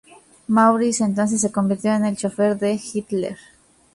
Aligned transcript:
Maurice 0.47 1.03
entonces 1.03 1.39
se 1.41 1.51
convirtió 1.51 1.93
en 1.93 2.05
el 2.05 2.17
chófer 2.17 2.57
de 2.57 2.79
Hitler. 2.91 3.37